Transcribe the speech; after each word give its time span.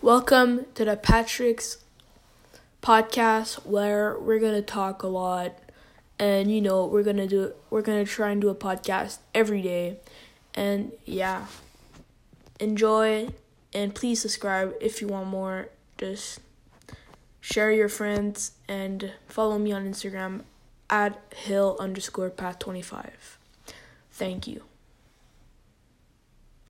Welcome 0.00 0.66
to 0.76 0.84
the 0.84 0.96
Patrick's 0.96 1.78
podcast 2.80 3.66
where 3.66 4.16
we're 4.16 4.38
going 4.38 4.54
to 4.54 4.62
talk 4.62 5.02
a 5.02 5.08
lot 5.08 5.58
and 6.20 6.52
you 6.52 6.60
know, 6.60 6.86
we're 6.86 7.02
going 7.02 7.16
to 7.16 7.26
do 7.26 7.52
we're 7.68 7.82
going 7.82 8.04
to 8.04 8.08
try 8.08 8.30
and 8.30 8.40
do 8.40 8.48
a 8.48 8.54
podcast 8.54 9.18
every 9.34 9.60
day. 9.60 9.96
And 10.54 10.92
yeah. 11.04 11.46
Enjoy 12.60 13.30
and 13.74 13.92
please 13.92 14.22
subscribe 14.22 14.72
if 14.80 15.00
you 15.00 15.08
want 15.08 15.26
more. 15.26 15.70
Just 15.98 16.38
share 17.40 17.72
your 17.72 17.88
friends 17.88 18.52
and 18.68 19.12
follow 19.26 19.58
me 19.58 19.72
on 19.72 19.84
Instagram 19.84 20.42
at 20.88 21.20
hill 21.34 21.76
underscore 21.80 22.30
path 22.30 22.60
25. 22.60 23.36
Thank 24.12 24.46
you. 24.46 24.62